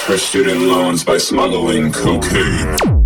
[0.00, 2.99] off her student loans by smuggling cocaine.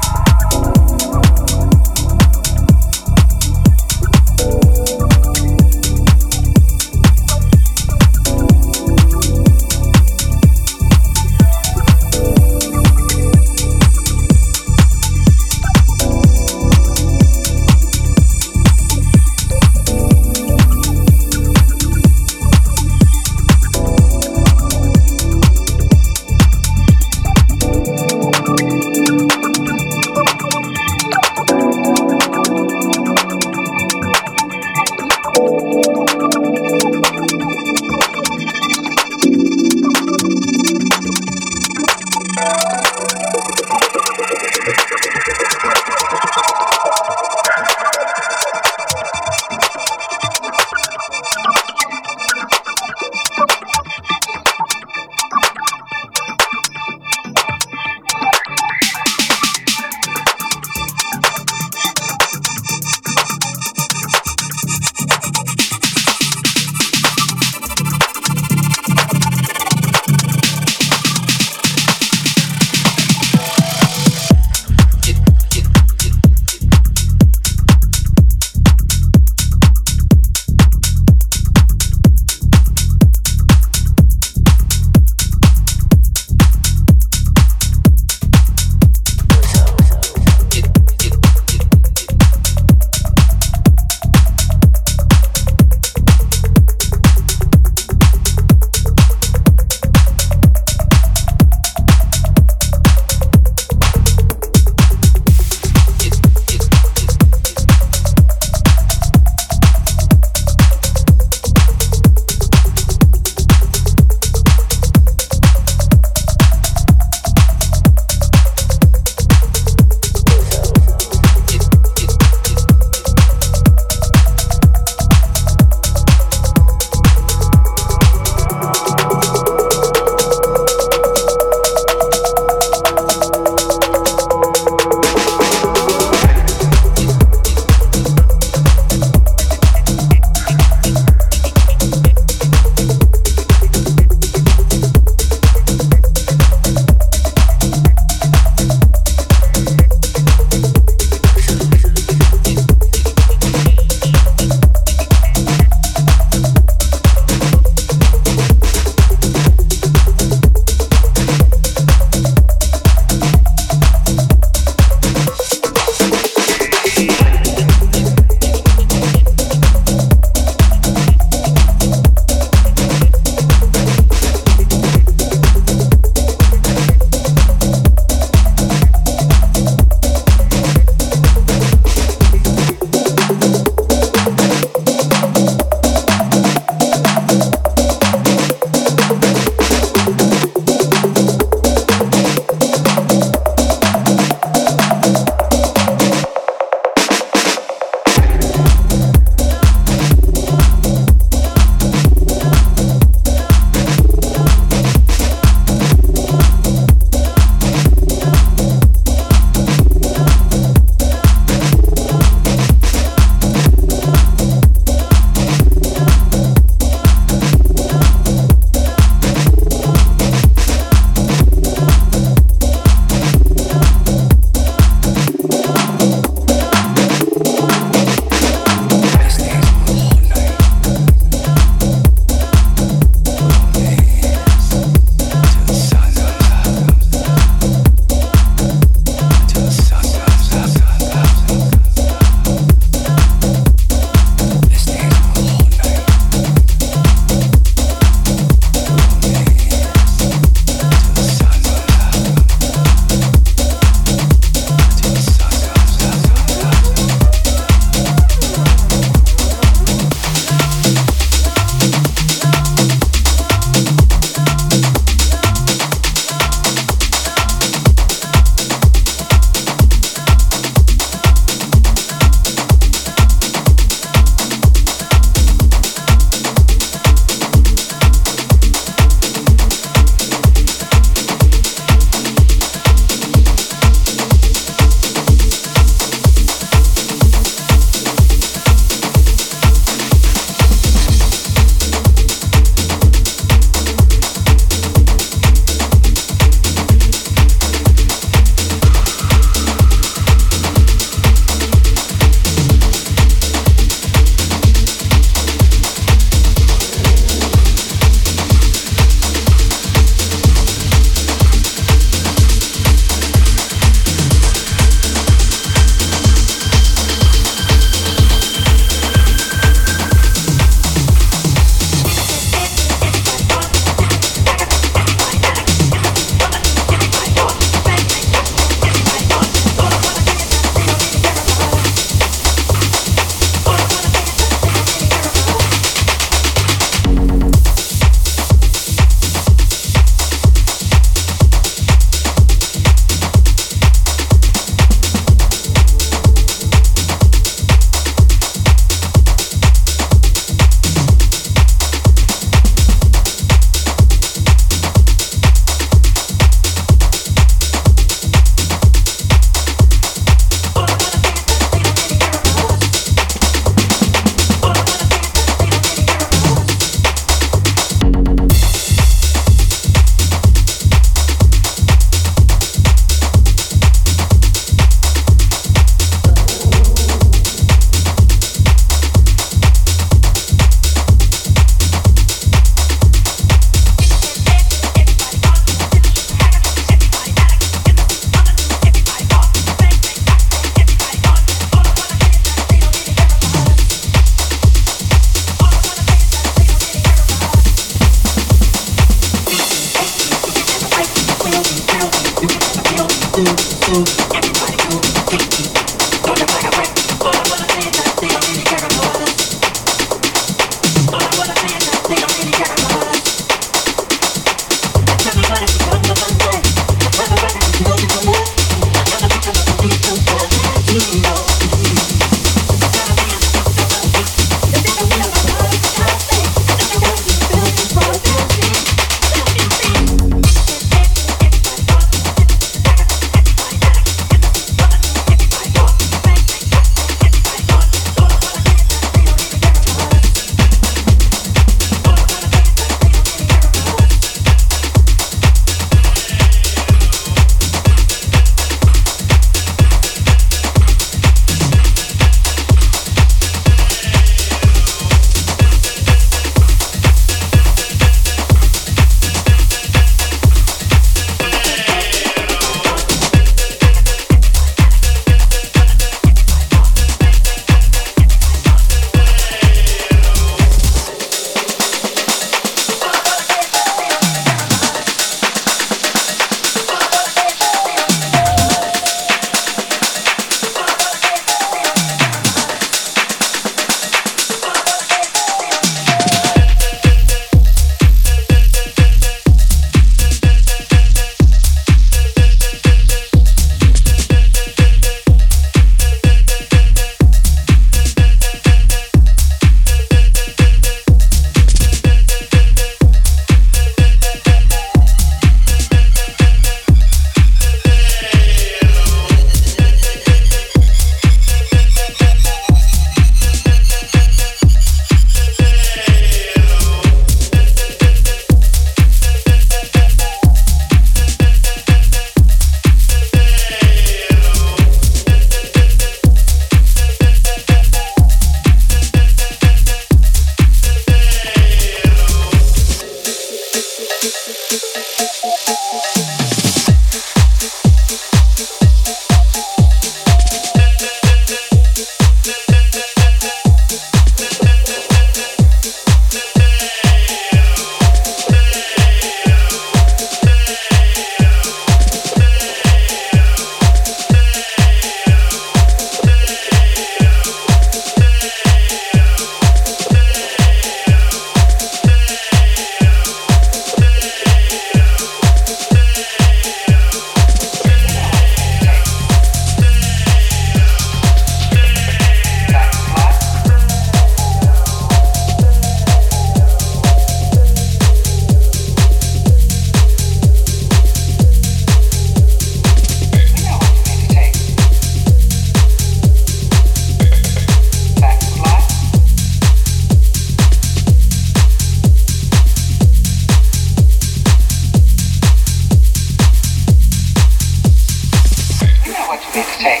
[599.28, 600.00] what you mean to say.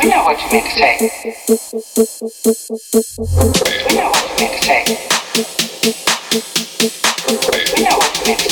[0.00, 1.00] We know what you mean to take.
[3.88, 4.86] We know what you mean to take.
[7.74, 8.48] We know what you mean to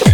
[0.00, 0.13] take.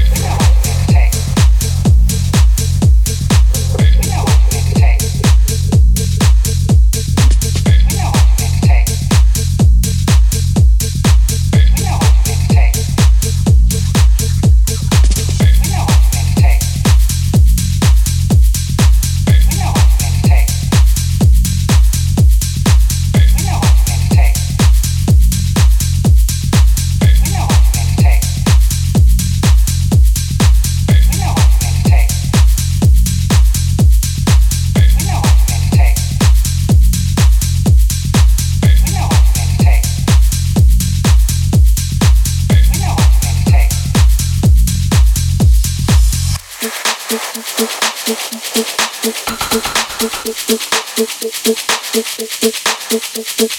[51.93, 53.51] thank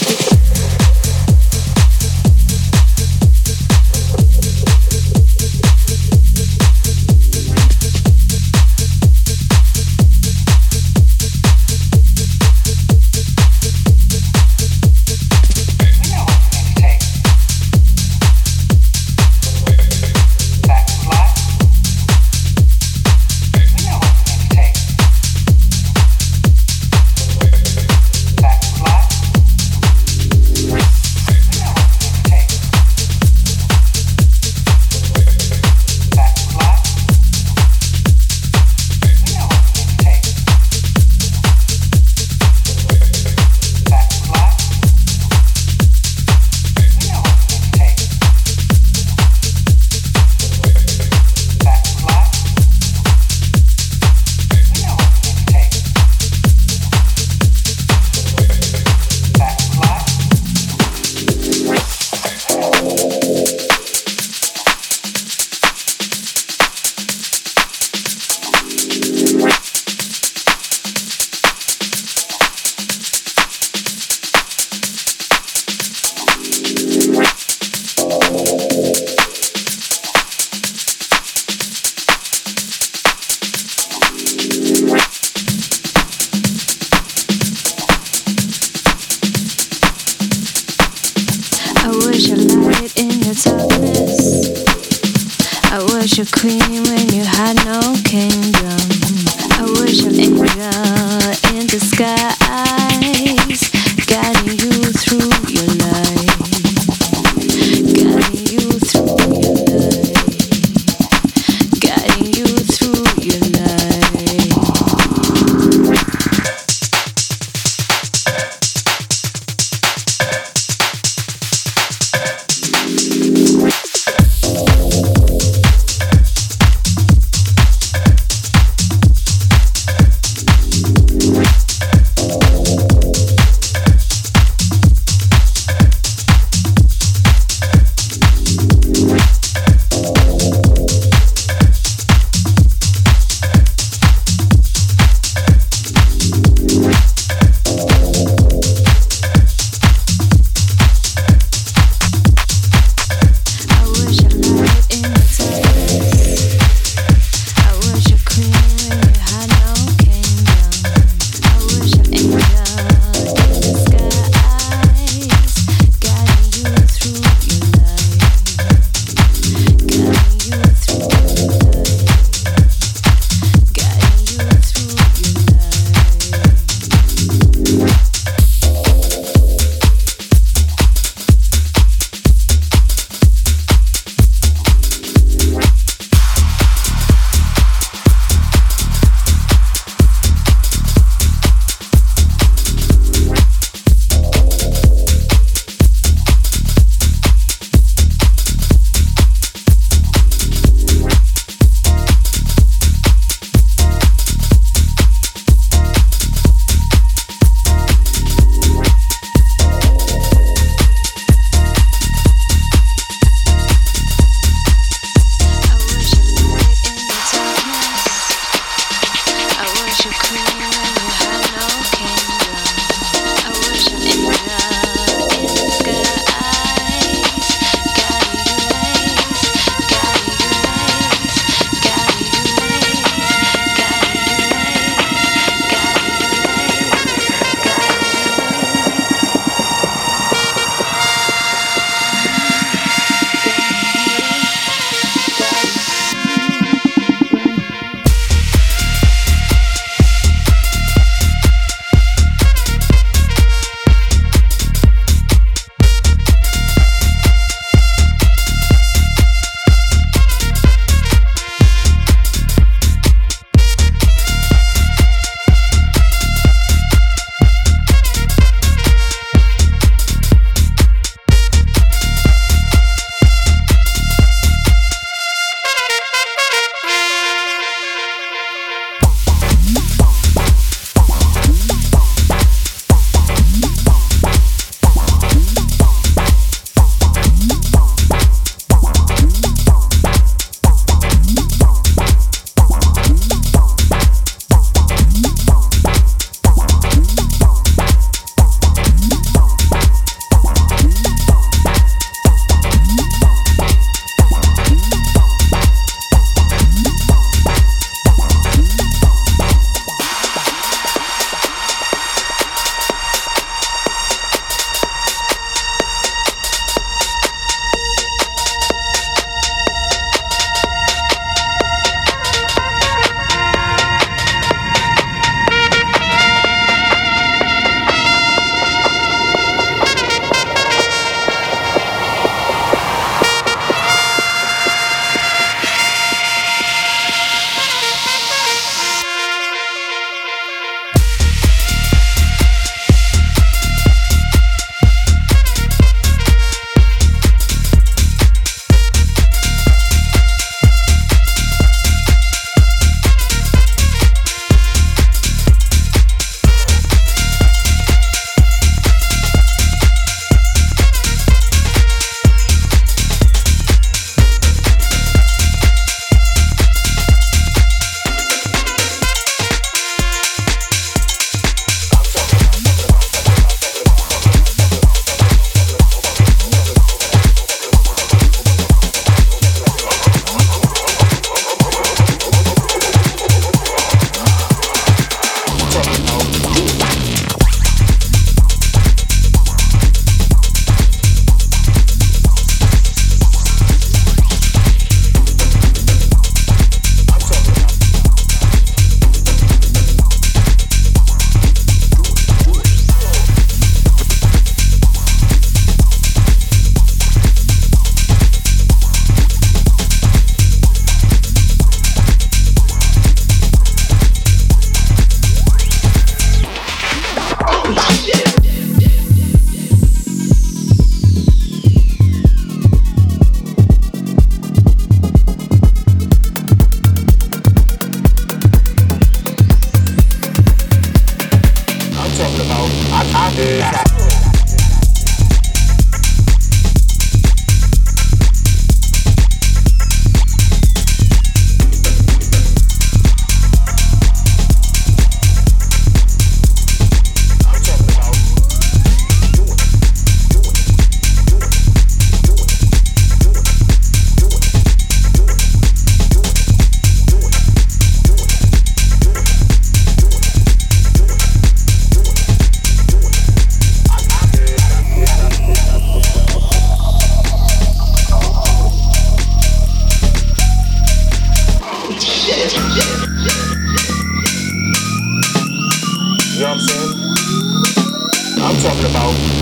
[0.00, 0.05] you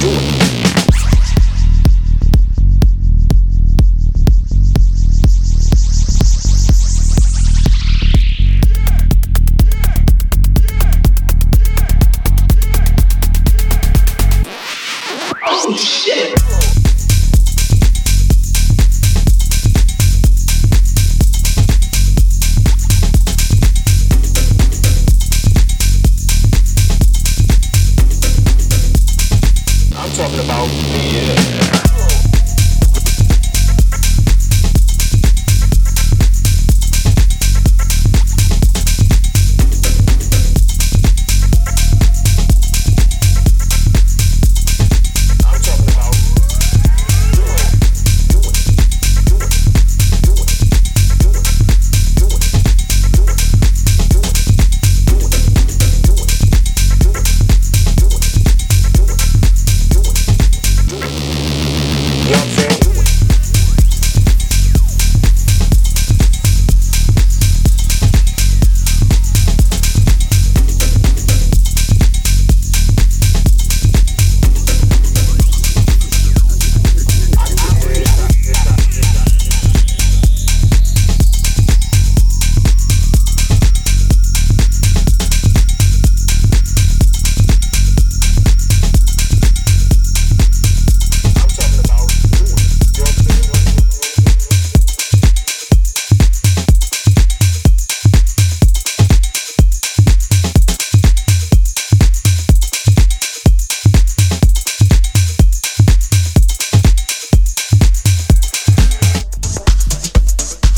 [0.05, 0.34] about